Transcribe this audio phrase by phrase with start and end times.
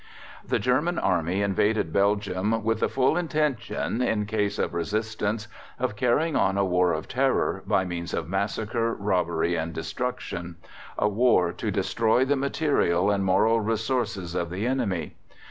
[0.43, 6.35] The German Army invaded Belgium with the full intention, in case of resistance, of carrying
[6.35, 10.55] on a war of terror by means of massacre, robbery and destruction
[10.97, 15.13] a war to "destroy the material and moral resources of the enemy."